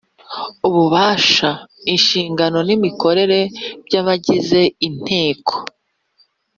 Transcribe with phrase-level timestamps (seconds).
[0.67, 1.49] Ububasha
[1.93, 3.39] inshingano n imikorere
[3.85, 5.53] by abagize inteko